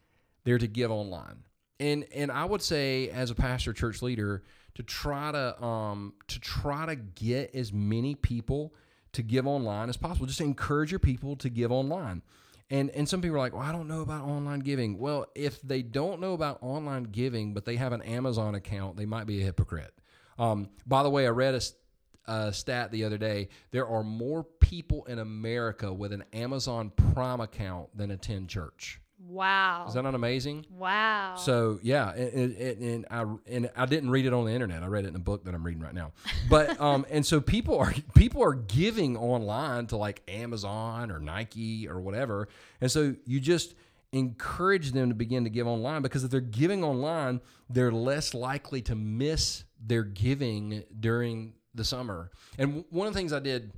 they're 0.44 0.60
to 0.60 0.68
give 0.68 0.92
online. 0.92 1.44
And 1.80 2.06
and 2.14 2.32
I 2.32 2.46
would 2.46 2.62
say 2.62 3.10
as 3.10 3.32
a 3.32 3.36
pastor, 3.36 3.74
church 3.74 4.02
leader, 4.02 4.44
to 4.77 4.83
try 4.83 5.31
to 5.31 5.63
um, 5.63 6.13
to 6.27 6.39
try 6.39 6.85
to 6.85 6.95
get 6.95 7.56
as 7.56 7.74
many 7.74 8.13
people 8.13 8.75
to 9.12 9.24
give 9.24 9.47
online 9.47 9.89
as 9.89 9.97
possible. 9.97 10.27
Just 10.27 10.39
encourage 10.39 10.91
your 10.91 11.00
people 11.00 11.35
to 11.38 11.50
give 11.50 11.71
online. 11.71 12.21
And 12.69 12.91
and 12.91 13.09
some 13.09 13.19
people 13.19 13.38
are 13.38 13.39
like, 13.39 13.53
well, 13.53 13.63
I 13.63 13.71
don't 13.71 13.88
know 13.88 14.01
about 14.01 14.25
online 14.25 14.59
giving. 14.59 15.00
Well, 15.00 15.25
if 15.33 15.59
they 15.63 15.81
don't 15.81 16.21
know 16.21 16.33
about 16.33 16.59
online 16.62 17.06
giving, 17.06 17.56
but 17.56 17.65
they 17.65 17.75
have 17.77 17.91
an 17.91 18.03
Amazon 18.03 18.53
account, 18.53 18.97
they 18.97 19.07
might 19.07 19.25
be 19.25 19.41
a 19.41 19.45
hypocrite. 19.45 19.95
Um, 20.38 20.69
by 20.85 21.01
the 21.01 21.10
way, 21.10 21.25
I 21.25 21.31
read 21.31 21.55
a, 21.55 22.31
a 22.31 22.53
stat 22.53 22.91
the 22.91 23.03
other 23.05 23.17
day. 23.17 23.50
There 23.72 23.88
are 23.88 24.03
more 24.03 24.43
people 24.43 25.05
in 25.05 25.17
America 25.17 25.91
with 25.91 26.13
an 26.13 26.24
Amazon 26.34 26.91
Prime 26.91 27.39
account 27.39 27.98
than 27.98 28.12
attend 28.12 28.50
church. 28.50 29.01
Wow. 29.19 29.86
Is 29.88 29.95
that 29.95 30.03
not 30.03 30.13
amazing? 30.13 30.65
Wow. 30.69 31.36
So 31.38 31.79
yeah, 31.81 32.12
and, 32.13 32.55
and, 32.55 32.81
and, 32.81 33.05
I 33.09 33.25
and 33.47 33.69
I 33.75 33.86
didn't 33.88 34.12
read 34.12 34.25
it 34.25 34.33
on 34.33 34.45
the 34.45 34.51
internet. 34.51 34.83
I 34.83 34.88
read 34.88 35.05
it 35.05 35.09
in 35.09 35.15
a 35.15 35.19
book 35.19 35.45
that 35.45 35.55
I'm 35.55 35.63
reading 35.63 35.81
right 35.81 35.93
now. 35.93 36.12
But 36.50 36.79
um, 36.81 37.05
and 37.09 37.25
so 37.25 37.41
people 37.41 37.79
are 37.79 37.93
people 38.15 38.43
are 38.43 38.53
giving 38.53 39.17
online 39.17 39.88
to 39.88 39.97
like 39.97 40.21
Amazon 40.27 41.12
or 41.12 41.19
Nike 41.19 41.88
or 41.88 42.00
whatever, 42.00 42.47
and 42.79 42.91
so 42.91 43.15
you 43.25 43.39
just 43.39 43.74
encourage 44.12 44.91
them 44.91 45.09
to 45.09 45.15
begin 45.15 45.43
to 45.43 45.50
give 45.50 45.67
online 45.67 46.01
because 46.01 46.24
if 46.24 46.31
they're 46.31 46.39
giving 46.39 46.83
online, 46.83 47.41
they're 47.69 47.91
less 47.91 48.33
likely 48.33 48.81
to 48.81 48.95
miss 48.95 49.63
their 49.83 50.03
giving 50.03 50.83
during 51.00 51.53
the 51.75 51.83
summer. 51.83 52.31
And 52.57 52.86
one 52.89 53.07
of 53.07 53.13
the 53.13 53.19
things 53.19 53.33
I 53.33 53.39
did 53.39 53.74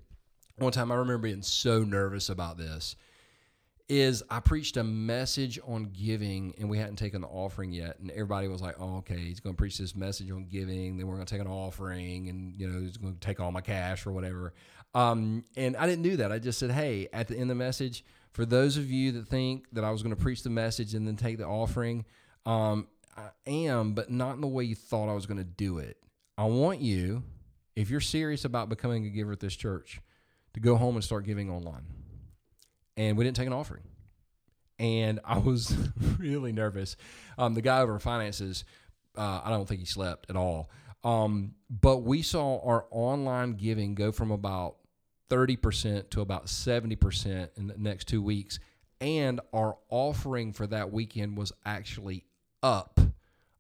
one 0.58 0.72
time, 0.72 0.92
I 0.92 0.96
remember 0.96 1.28
being 1.28 1.42
so 1.42 1.84
nervous 1.84 2.30
about 2.30 2.58
this 2.58 2.96
is 3.90 4.24
I 4.30 4.40
preached 4.40 4.78
a 4.78 4.84
message 4.84 5.60
on 5.68 5.86
giving 5.86 6.54
and 6.60 6.70
we 6.70 6.78
hadn't 6.78 6.98
taken 6.98 7.22
the 7.22 7.28
offering 7.28 7.72
yet. 7.72 7.98
And 8.00 8.12
everybody 8.12 8.48
was 8.48 8.62
like, 8.62 8.76
oh, 8.80 8.98
okay, 8.98 9.18
he's 9.18 9.40
going 9.40 9.56
to 9.56 9.58
preach 9.58 9.80
this 9.80 9.96
message 9.96 10.30
on 10.30 10.46
giving. 10.46 10.98
Then 10.98 11.08
we're 11.08 11.16
going 11.16 11.26
to 11.26 11.34
take 11.34 11.42
an 11.42 11.52
offering 11.52 12.30
and, 12.30 12.54
you 12.60 12.70
know, 12.70 12.80
he's 12.80 12.98
going 12.98 13.16
to 13.16 13.20
take 13.20 13.40
all 13.40 13.52
my 13.52 13.62
cash 13.62 14.06
or 14.06 14.12
whatever. 14.12 14.54
Um, 14.94 15.44
and 15.58 15.76
I 15.76 15.88
didn't 15.88 16.04
do 16.04 16.18
that. 16.18 16.32
I 16.32 16.38
just 16.38 16.60
said, 16.60 16.70
hey, 16.70 17.10
at 17.12 17.28
the 17.28 17.34
end 17.34 17.44
of 17.44 17.50
the 17.50 17.56
message, 17.56 18.06
for 18.32 18.46
those 18.46 18.78
of 18.78 18.92
you 18.92 19.12
that 19.14 19.28
think 19.28 19.66
that 19.72 19.84
I 19.84 19.90
was 19.90 20.04
going 20.04 20.16
to 20.16 20.22
preach 20.22 20.44
the 20.44 20.52
message 20.52 20.94
and 20.94 21.08
then 21.08 21.16
take 21.16 21.40
the 21.40 21.48
offering, 21.48 22.06
um, 22.46 22.88
I 23.18 23.32
am, 23.48 23.94
but 23.94 24.12
not 24.12 24.36
in 24.36 24.42
the 24.42 24.48
way 24.48 24.64
you 24.64 24.76
thought 24.76 25.10
I 25.10 25.14
was 25.16 25.26
going 25.26 25.40
to 25.40 25.44
do 25.44 25.80
it. 25.80 25.98
I 26.38 26.46
want 26.46 26.80
you, 26.80 27.24
if 27.76 27.90
you're 27.90 28.00
serious 28.00 28.46
about 28.46 28.70
becoming 28.70 29.06
a 29.06 29.10
giver 29.10 29.32
at 29.32 29.40
this 29.40 29.56
church, 29.56 30.00
to 30.54 30.60
go 30.60 30.76
home 30.76 30.96
and 30.96 31.04
start 31.04 31.26
giving 31.26 31.50
online 31.50 31.86
and 33.00 33.18
we 33.18 33.24
didn't 33.24 33.38
take 33.38 33.48
an 33.48 33.54
offering. 33.54 33.84
And 34.78 35.22
I 35.24 35.40
was 35.40 35.74
really 36.20 36.52
nervous. 36.52 36.98
Um, 37.38 37.54
the 37.54 37.62
guy 37.62 37.80
over 37.80 37.98
finances, 37.98 38.66
uh, 39.18 39.42
I 39.44 39.50
don't 39.50 39.68
think 39.68 39.80
he 39.80 39.86
slept 39.86 40.30
at 40.30 40.36
all. 40.36 40.70
Um, 41.04 41.56
but 41.70 42.00
we 42.00 42.22
saw 42.22 42.60
our 42.62 42.86
online 42.92 43.54
giving 43.54 43.96
go 43.96 44.12
from 44.12 44.32
about 44.32 44.76
30% 45.30 46.10
to 46.10 46.22
about 46.22 46.48
70% 46.48 47.50
in 47.56 47.68
the 47.68 47.76
next 47.78 48.10
two 48.10 48.22
weeks. 48.22 48.60
And 49.00 49.40
our 49.54 49.78
offering 49.90 50.52
for 50.52 50.68
that 50.68 50.92
weekend 50.92 51.38
was 51.38 51.54
actually 51.66 52.26
up 52.62 53.00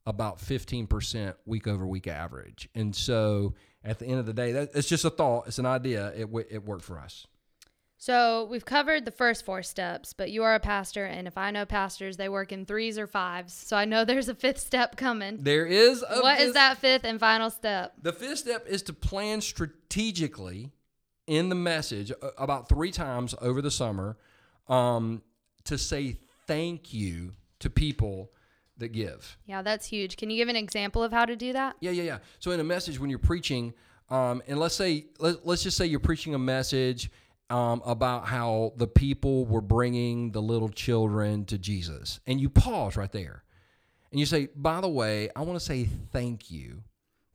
about 0.05 0.39
15% 0.39 1.34
week 1.46 1.65
over 1.65 1.88
week 1.88 2.08
average. 2.08 2.67
And 2.75 2.93
so 2.93 3.53
at 3.86 4.00
the 4.00 4.05
end 4.05 4.19
of 4.19 4.25
the 4.25 4.34
day, 4.34 4.51
that, 4.51 4.72
it's 4.74 4.89
just 4.89 5.05
a 5.05 5.10
thought, 5.10 5.48
it's 5.48 5.60
an 5.60 5.65
idea. 5.65 6.08
It, 6.10 6.27
it 6.50 6.65
worked 6.65 6.84
for 6.84 7.00
us. 7.00 7.25
So 8.01 8.48
we've 8.50 8.63
covered 8.63 9.03
the 9.03 9.12
first 9.12 9.44
four 9.44 9.62
steps, 9.62 10.13
but 10.13 10.32
you 10.32 10.44
are 10.44 10.56
a 10.56 10.60
pastor, 10.62 11.03
and 11.03 11.27
if 11.27 11.38
I 11.38 11.51
know 11.51 11.65
pastors, 11.65 12.15
they 12.15 12.29
work 12.29 12.53
in 12.53 12.65
threes 12.65 12.98
or 12.98 13.08
fives. 13.08 13.53
So 13.53 13.75
I 13.75 13.84
know 13.84 14.06
there's 14.06 14.29
a 14.29 14.34
fifth 14.36 14.60
step 14.60 14.96
coming. 14.96 15.39
There 15.41 15.65
is 15.65 16.01
a 16.01 16.22
What 16.22 16.39
is 16.39 16.46
fifth- 16.46 16.53
that 16.53 16.77
fifth 16.77 17.03
and 17.03 17.20
final 17.20 17.50
step? 17.50 17.94
The 18.01 18.13
fifth 18.13 18.39
step 18.39 18.65
is 18.70 18.84
to 18.84 18.94
plan 18.94 19.41
strategically 19.41 20.72
in 21.27 21.50
the 21.50 21.56
message 21.56 22.12
uh, 22.12 22.29
about 22.38 22.70
three 22.70 22.91
times 22.91 23.36
over 23.41 23.62
the 23.62 23.70
summer 23.70 24.18
um, 24.70 25.22
to 25.65 25.77
say 25.77 26.20
thank 26.48 26.94
you 26.94 27.34
to 27.60 27.70
people 27.70 28.32
that 28.77 28.94
give. 28.94 29.38
Yeah, 29.46 29.62
that's 29.62 29.88
huge. 29.88 30.15
Can 30.15 30.29
you 30.29 30.38
give 30.38 30.48
an 30.48 30.56
example 30.56 31.03
of 31.03 31.12
how 31.12 31.25
to 31.25 31.36
do 31.36 31.51
that? 31.51 31.75
Yeah, 31.82 31.91
yeah, 31.91 32.03
yeah. 32.03 32.18
So 32.39 32.51
in 32.51 32.62
a 32.62 32.63
message, 32.63 32.98
when 32.98 33.10
you're 33.10 33.20
preaching, 33.20 33.74
um, 34.10 34.41
and 34.48 34.58
let's 34.58 34.75
say 34.75 35.08
let, 35.20 35.46
let's 35.46 35.63
just 35.63 35.75
say 35.75 35.86
you're 35.86 36.00
preaching 36.00 36.34
a 36.34 36.39
message 36.39 37.12
um, 37.50 37.82
about 37.86 38.27
how 38.27 38.74
the 38.77 38.88
people 38.88 39.46
were 39.46 39.62
bringing 39.62 40.32
the 40.32 40.41
little 40.41 40.70
children 40.70 41.46
to 41.46 41.58
Jesus, 41.58 42.20
and 42.27 42.39
you 42.39 42.50
pause 42.50 42.96
right 42.96 43.12
there, 43.12 43.44
and 44.12 44.20
you 44.20 44.25
say, 44.25 44.50
"By 44.56 44.82
the 44.82 44.89
way, 44.89 45.29
I 45.36 45.41
want 45.41 45.60
to 45.60 45.65
say 45.65 45.86
thank 45.86 46.51
you 46.51 46.84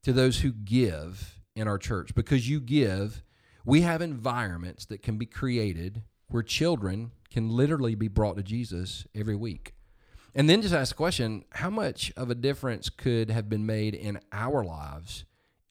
to 0.02 0.12
those 0.12 0.40
who 0.40 0.52
give 0.52 1.40
in 1.56 1.68
our 1.68 1.78
church 1.78 2.14
because 2.14 2.48
you 2.48 2.60
give. 2.60 3.22
We 3.64 3.80
have 3.80 4.02
environments 4.02 4.84
that 4.86 5.02
can 5.02 5.16
be 5.16 5.26
created 5.26 6.02
where 6.28 6.42
children 6.42 7.12
can 7.30 7.48
literally 7.48 7.94
be 7.94 8.08
brought 8.08 8.36
to 8.36 8.42
Jesus 8.42 9.06
every 9.14 9.36
week." 9.36 9.74
And 10.34 10.50
then 10.50 10.62
just 10.62 10.74
ask 10.74 10.90
the 10.90 10.96
question 10.96 11.44
how 11.50 11.70
much 11.70 12.12
of 12.16 12.28
a 12.28 12.34
difference 12.34 12.88
could 12.88 13.30
have 13.30 13.48
been 13.48 13.64
made 13.64 13.94
in 13.94 14.18
our 14.32 14.64
lives 14.64 15.24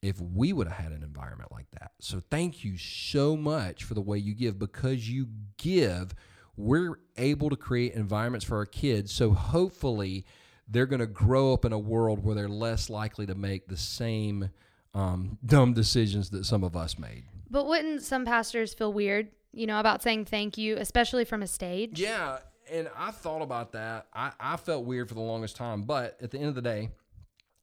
if 0.04 0.20
we 0.20 0.52
would 0.52 0.68
have 0.68 0.76
had 0.76 0.92
an 0.92 1.02
environment 1.02 1.52
like 1.52 1.70
that? 1.72 1.92
So, 2.00 2.20
thank 2.30 2.64
you 2.64 2.76
so 2.76 3.36
much 3.36 3.84
for 3.84 3.94
the 3.94 4.00
way 4.00 4.18
you 4.18 4.34
give. 4.34 4.58
Because 4.58 5.08
you 5.08 5.28
give, 5.56 6.14
we're 6.56 6.98
able 7.16 7.50
to 7.50 7.56
create 7.56 7.94
environments 7.94 8.44
for 8.44 8.56
our 8.56 8.66
kids. 8.66 9.12
So, 9.12 9.32
hopefully, 9.32 10.24
they're 10.68 10.86
going 10.86 11.00
to 11.00 11.06
grow 11.06 11.52
up 11.52 11.64
in 11.64 11.72
a 11.72 11.78
world 11.78 12.24
where 12.24 12.34
they're 12.34 12.48
less 12.48 12.88
likely 12.88 13.26
to 13.26 13.34
make 13.34 13.68
the 13.68 13.76
same 13.76 14.50
um, 14.94 15.38
dumb 15.44 15.74
decisions 15.74 16.30
that 16.30 16.44
some 16.46 16.64
of 16.64 16.76
us 16.76 16.98
made. 16.98 17.24
But 17.50 17.66
wouldn't 17.66 18.02
some 18.02 18.24
pastors 18.24 18.74
feel 18.74 18.92
weird, 18.92 19.28
you 19.52 19.66
know, 19.66 19.80
about 19.80 20.02
saying 20.02 20.26
thank 20.26 20.56
you, 20.56 20.76
especially 20.76 21.24
from 21.24 21.42
a 21.42 21.46
stage? 21.46 22.00
Yeah, 22.00 22.38
and 22.70 22.88
I 22.96 23.10
thought 23.10 23.42
about 23.42 23.72
that. 23.72 24.06
I, 24.14 24.32
I 24.40 24.56
felt 24.56 24.84
weird 24.84 25.08
for 25.08 25.14
the 25.14 25.20
longest 25.20 25.56
time, 25.56 25.82
but 25.82 26.16
at 26.22 26.30
the 26.30 26.38
end 26.38 26.48
of 26.48 26.54
the 26.54 26.62
day, 26.62 26.90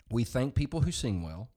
we 0.09 0.23
thank 0.23 0.55
people 0.55 0.81
who 0.81 0.91
sing 0.91 1.23
well. 1.23 1.49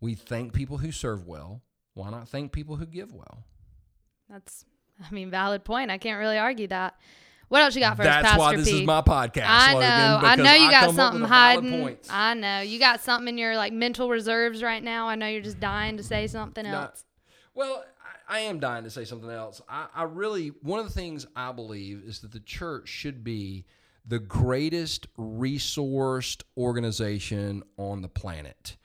We 0.00 0.14
thank 0.14 0.52
people 0.52 0.78
who 0.78 0.92
serve 0.92 1.26
well. 1.26 1.62
Why 1.94 2.10
not 2.10 2.28
thank 2.28 2.52
people 2.52 2.76
who 2.76 2.86
give 2.86 3.12
well? 3.12 3.44
That's, 4.30 4.64
I 5.04 5.12
mean, 5.12 5.30
valid 5.30 5.64
point. 5.64 5.90
I 5.90 5.98
can't 5.98 6.18
really 6.18 6.38
argue 6.38 6.68
that. 6.68 6.94
What 7.48 7.62
else 7.62 7.74
you 7.74 7.80
got 7.80 7.96
for 7.96 8.02
us, 8.02 8.08
That's 8.08 8.26
Pastor 8.26 8.38
why 8.38 8.56
this 8.56 8.68
P? 8.68 8.80
is 8.80 8.86
my 8.86 9.00
podcast. 9.00 9.46
I 9.46 9.72
Logan, 9.72 9.88
know. 9.88 10.20
I 10.22 10.36
know 10.36 10.52
you 10.52 10.70
got 10.70 10.94
something 10.94 11.22
hiding. 11.22 11.96
I 12.10 12.34
know. 12.34 12.60
You 12.60 12.78
got 12.78 13.00
something 13.00 13.28
in 13.28 13.38
your 13.38 13.56
like 13.56 13.72
mental 13.72 14.10
reserves 14.10 14.62
right 14.62 14.82
now. 14.82 15.08
I 15.08 15.14
know 15.14 15.26
you're 15.26 15.40
just 15.40 15.58
dying 15.58 15.96
to 15.96 16.02
say 16.02 16.26
something 16.26 16.64
Not- 16.64 16.90
else. 16.90 17.04
Well, 17.54 17.84
I, 18.28 18.36
I 18.36 18.40
am 18.40 18.60
dying 18.60 18.84
to 18.84 18.90
say 18.90 19.04
something 19.04 19.30
else. 19.30 19.62
I, 19.68 19.86
I 19.94 20.02
really, 20.02 20.48
one 20.62 20.78
of 20.78 20.86
the 20.86 20.92
things 20.92 21.26
I 21.34 21.50
believe 21.52 22.02
is 22.06 22.20
that 22.20 22.32
the 22.32 22.40
church 22.40 22.86
should 22.88 23.24
be 23.24 23.64
the 24.06 24.18
greatest 24.18 25.06
resourced 25.16 26.42
organization 26.56 27.62
on 27.78 28.02
the 28.02 28.08
planet. 28.08 28.76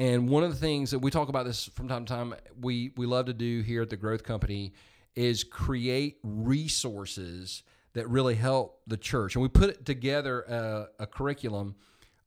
And 0.00 0.30
one 0.30 0.44
of 0.44 0.50
the 0.50 0.56
things 0.56 0.92
that 0.92 1.00
we 1.00 1.10
talk 1.10 1.28
about 1.28 1.44
this 1.44 1.66
from 1.74 1.86
time 1.86 2.06
to 2.06 2.12
time, 2.14 2.34
we, 2.58 2.90
we 2.96 3.04
love 3.04 3.26
to 3.26 3.34
do 3.34 3.60
here 3.60 3.82
at 3.82 3.90
the 3.90 3.98
Growth 3.98 4.22
Company 4.22 4.72
is 5.14 5.44
create 5.44 6.16
resources 6.22 7.64
that 7.92 8.08
really 8.08 8.34
help 8.34 8.80
the 8.86 8.96
church. 8.96 9.34
And 9.34 9.42
we 9.42 9.48
put 9.48 9.84
together 9.84 10.40
a, 10.40 10.86
a 11.00 11.06
curriculum 11.06 11.74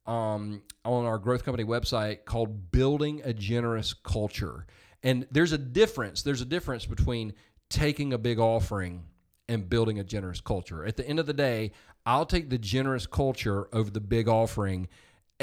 um, 0.06 0.62
on 0.86 1.06
our 1.06 1.18
growth 1.18 1.44
company 1.44 1.63
website 1.63 2.25
called 2.25 2.72
building 2.72 3.24
a 3.24 3.34
generous 3.34 3.92
culture 3.94 4.68
and 5.01 5.25
there's 5.32 5.53
a 5.53 5.58
difference 5.58 6.24
there's 6.24 6.42
a 6.42 6.46
difference 6.46 6.86
between 6.86 7.34
taking 7.70 8.12
a 8.12 8.18
big 8.18 8.38
offering 8.38 9.03
and 9.48 9.70
building 9.70 10.00
a 10.00 10.03
generous 10.03 10.42
culture 10.42 10.86
at 10.86 10.98
the 10.98 11.08
end 11.08 11.20
of 11.20 11.25
the 11.25 11.34
day 11.34 11.72
i'll 12.06 12.25
take 12.25 12.50
the 12.50 12.58
generous 12.58 13.06
culture 13.06 13.70
over 13.74 13.89
the 13.89 14.01
big 14.01 14.27
offering 14.27 14.89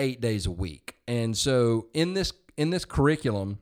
eight 0.00 0.20
days 0.20 0.46
a 0.46 0.50
week 0.50 0.96
and 1.06 1.36
so 1.36 1.86
in 1.94 2.14
this 2.14 2.32
in 2.56 2.70
this 2.70 2.84
curriculum 2.84 3.58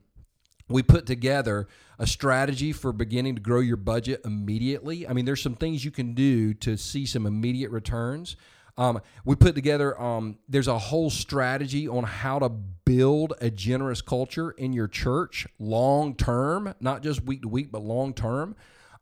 we 0.68 0.82
put 0.82 1.06
together 1.06 1.66
a 1.98 2.06
strategy 2.06 2.72
for 2.72 2.92
beginning 2.92 3.34
to 3.34 3.40
grow 3.40 3.60
your 3.60 3.76
budget 3.76 4.20
immediately. 4.24 5.08
I 5.08 5.12
mean, 5.12 5.24
there's 5.24 5.42
some 5.42 5.54
things 5.54 5.84
you 5.84 5.90
can 5.90 6.14
do 6.14 6.54
to 6.54 6.76
see 6.76 7.06
some 7.06 7.26
immediate 7.26 7.70
returns. 7.70 8.36
Um, 8.76 9.00
we 9.24 9.34
put 9.34 9.56
together, 9.56 10.00
um, 10.00 10.38
there's 10.48 10.68
a 10.68 10.78
whole 10.78 11.10
strategy 11.10 11.88
on 11.88 12.04
how 12.04 12.38
to 12.38 12.48
build 12.48 13.34
a 13.40 13.50
generous 13.50 14.00
culture 14.00 14.52
in 14.52 14.72
your 14.72 14.86
church 14.86 15.48
long 15.58 16.14
term, 16.14 16.74
not 16.80 17.02
just 17.02 17.24
week 17.24 17.42
to 17.42 17.48
week, 17.48 17.72
but 17.72 17.82
long 17.82 18.14
term. 18.14 18.54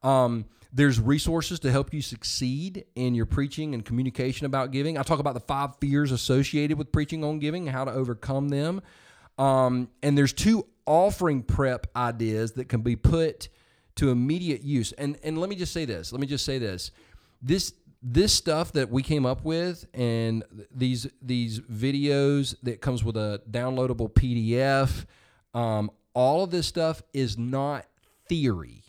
Um, 0.06 0.44
there's 0.72 1.00
resources 1.00 1.58
to 1.60 1.72
help 1.72 1.92
you 1.92 2.00
succeed 2.00 2.84
in 2.94 3.14
your 3.14 3.26
preaching 3.26 3.74
and 3.74 3.84
communication 3.84 4.46
about 4.46 4.70
giving. 4.70 4.96
I 4.98 5.02
talk 5.02 5.18
about 5.18 5.34
the 5.34 5.40
five 5.40 5.76
fears 5.80 6.12
associated 6.12 6.78
with 6.78 6.92
preaching 6.92 7.24
on 7.24 7.38
giving, 7.38 7.66
and 7.66 7.76
how 7.76 7.84
to 7.84 7.92
overcome 7.92 8.48
them. 8.50 8.82
Um, 9.36 9.88
and 10.02 10.16
there's 10.16 10.32
two 10.32 10.66
offering 10.86 11.42
prep 11.42 11.88
ideas 11.96 12.52
that 12.52 12.68
can 12.68 12.82
be 12.82 12.94
put 12.94 13.48
to 13.96 14.10
immediate 14.10 14.62
use. 14.62 14.92
And 14.92 15.18
and 15.24 15.38
let 15.38 15.50
me 15.50 15.56
just 15.56 15.72
say 15.72 15.84
this. 15.84 16.12
Let 16.12 16.20
me 16.20 16.26
just 16.26 16.44
say 16.44 16.58
this. 16.58 16.92
This 17.42 17.72
this 18.02 18.32
stuff 18.32 18.72
that 18.72 18.90
we 18.90 19.02
came 19.02 19.26
up 19.26 19.44
with 19.44 19.86
and 19.92 20.44
these 20.70 21.08
these 21.20 21.60
videos 21.60 22.54
that 22.62 22.80
comes 22.80 23.02
with 23.02 23.16
a 23.16 23.42
downloadable 23.50 24.12
PDF, 24.12 25.06
um, 25.58 25.90
all 26.14 26.44
of 26.44 26.50
this 26.50 26.66
stuff 26.66 27.02
is 27.12 27.36
not 27.36 27.86
theory. 28.28 28.85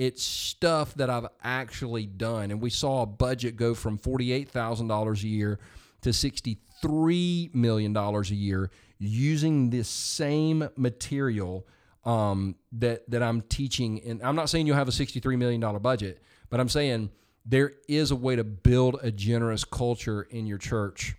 It's 0.00 0.22
stuff 0.22 0.94
that 0.94 1.10
I've 1.10 1.26
actually 1.44 2.06
done. 2.06 2.50
And 2.50 2.58
we 2.58 2.70
saw 2.70 3.02
a 3.02 3.06
budget 3.06 3.56
go 3.56 3.74
from 3.74 3.98
$48,000 3.98 5.22
a 5.22 5.28
year 5.28 5.58
to 6.00 6.08
$63 6.08 7.54
million 7.54 7.94
a 7.94 8.22
year 8.22 8.70
using 8.98 9.68
this 9.68 9.90
same 9.90 10.66
material 10.74 11.66
um, 12.06 12.54
that, 12.72 13.10
that 13.10 13.22
I'm 13.22 13.42
teaching. 13.42 14.00
And 14.06 14.22
I'm 14.22 14.36
not 14.36 14.48
saying 14.48 14.66
you'll 14.66 14.76
have 14.76 14.88
a 14.88 14.90
$63 14.90 15.36
million 15.36 15.60
budget, 15.82 16.22
but 16.48 16.60
I'm 16.60 16.70
saying 16.70 17.10
there 17.44 17.72
is 17.86 18.10
a 18.10 18.16
way 18.16 18.36
to 18.36 18.44
build 18.44 19.00
a 19.02 19.10
generous 19.10 19.64
culture 19.64 20.22
in 20.22 20.46
your 20.46 20.56
church. 20.56 21.14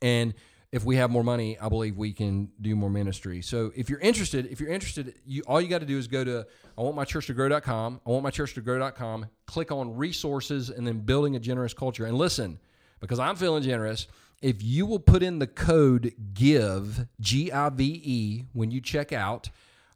And 0.00 0.34
if 0.74 0.84
we 0.84 0.96
have 0.96 1.08
more 1.08 1.22
money, 1.22 1.56
I 1.60 1.68
believe 1.68 1.96
we 1.96 2.12
can 2.12 2.50
do 2.60 2.74
more 2.74 2.90
ministry. 2.90 3.42
So 3.42 3.70
if 3.76 3.88
you're 3.88 4.00
interested, 4.00 4.46
if 4.46 4.58
you're 4.58 4.72
interested, 4.72 5.14
you 5.24 5.44
all 5.46 5.60
you 5.60 5.68
got 5.68 5.82
to 5.82 5.86
do 5.86 5.96
is 5.96 6.08
go 6.08 6.24
to 6.24 6.44
I 6.76 6.82
want 6.82 6.96
my 6.96 7.04
church 7.04 7.28
to 7.28 7.32
grow.com. 7.32 8.00
I 8.04 8.10
want 8.10 8.24
my 8.24 8.32
church 8.32 8.54
to 8.54 8.60
grow.com. 8.60 9.26
Click 9.46 9.70
on 9.70 9.96
resources 9.96 10.70
and 10.70 10.84
then 10.84 10.98
building 10.98 11.36
a 11.36 11.38
generous 11.38 11.74
culture. 11.74 12.06
And 12.06 12.18
listen, 12.18 12.58
because 12.98 13.20
I'm 13.20 13.36
feeling 13.36 13.62
generous, 13.62 14.08
if 14.42 14.64
you 14.64 14.84
will 14.84 14.98
put 14.98 15.22
in 15.22 15.38
the 15.38 15.46
code 15.46 16.12
GIVE, 16.32 17.06
G 17.20 17.52
I 17.52 17.68
V 17.68 18.02
E, 18.04 18.44
when 18.52 18.72
you 18.72 18.80
check 18.80 19.12
out, 19.12 19.50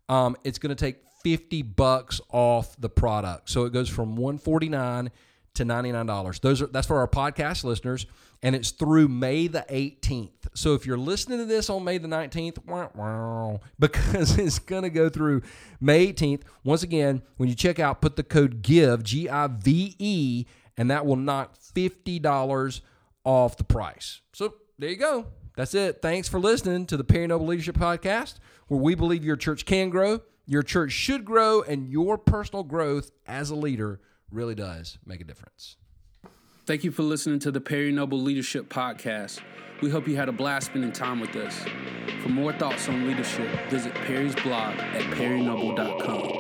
um, 0.08 0.36
it's 0.44 0.60
going 0.60 0.70
to 0.70 0.76
take 0.76 0.98
50 1.24 1.60
bucks 1.62 2.20
off 2.30 2.80
the 2.80 2.88
product. 2.88 3.50
So 3.50 3.64
it 3.64 3.72
goes 3.72 3.88
from 3.88 4.14
149 4.14 5.10
to 5.54 5.64
$99. 5.64 6.40
Those 6.40 6.62
are 6.62 6.66
that's 6.66 6.86
for 6.86 6.98
our 6.98 7.08
podcast 7.08 7.64
listeners 7.64 8.06
and 8.42 8.54
it's 8.54 8.70
through 8.70 9.08
May 9.08 9.48
the 9.48 9.64
18th. 9.68 10.30
So 10.54 10.74
if 10.74 10.86
you're 10.86 10.98
listening 10.98 11.38
to 11.38 11.44
this 11.44 11.68
on 11.68 11.84
May 11.84 11.98
the 11.98 12.08
19th, 12.08 12.64
wah, 12.66 12.88
wah, 12.94 13.58
because 13.78 14.38
it's 14.38 14.58
going 14.58 14.84
to 14.84 14.90
go 14.90 15.08
through 15.08 15.42
May 15.80 16.12
18th. 16.12 16.42
Once 16.64 16.82
again, 16.82 17.22
when 17.36 17.48
you 17.48 17.54
check 17.54 17.78
out, 17.78 18.00
put 18.00 18.16
the 18.16 18.22
code 18.22 18.62
GIVE, 18.62 19.02
G 19.02 19.28
I 19.28 19.48
V 19.48 19.96
E, 19.98 20.46
and 20.76 20.90
that 20.90 21.04
will 21.04 21.16
knock 21.16 21.56
$50 21.58 22.80
off 23.24 23.56
the 23.56 23.64
price. 23.64 24.20
So 24.32 24.54
there 24.78 24.90
you 24.90 24.96
go. 24.96 25.26
That's 25.56 25.74
it. 25.74 26.00
Thanks 26.00 26.28
for 26.28 26.38
listening 26.38 26.86
to 26.86 26.96
the 26.96 27.04
Perry 27.04 27.26
Noble 27.26 27.46
Leadership 27.46 27.76
Podcast, 27.76 28.36
where 28.68 28.80
we 28.80 28.94
believe 28.94 29.24
your 29.24 29.36
church 29.36 29.66
can 29.66 29.90
grow, 29.90 30.20
your 30.46 30.62
church 30.62 30.92
should 30.92 31.24
grow, 31.24 31.62
and 31.62 31.90
your 31.90 32.16
personal 32.16 32.62
growth 32.62 33.10
as 33.26 33.50
a 33.50 33.56
leader 33.56 34.00
really 34.30 34.54
does 34.54 34.98
make 35.06 35.20
a 35.20 35.24
difference. 35.24 35.76
Thank 36.66 36.84
you 36.84 36.90
for 36.90 37.02
listening 37.02 37.38
to 37.40 37.50
the 37.50 37.60
Perry 37.60 37.92
Noble 37.92 38.20
Leadership 38.20 38.68
Podcast. 38.68 39.40
We 39.80 39.90
hope 39.90 40.06
you 40.08 40.16
had 40.16 40.28
a 40.28 40.32
blast 40.32 40.66
spending 40.66 40.92
time 40.92 41.20
with 41.20 41.34
us. 41.36 41.64
For 42.22 42.28
more 42.28 42.52
thoughts 42.52 42.88
on 42.88 43.06
leadership, 43.06 43.48
visit 43.70 43.94
Perry's 43.94 44.34
blog 44.34 44.76
at 44.76 45.02
perrynoble.com. 45.16 46.37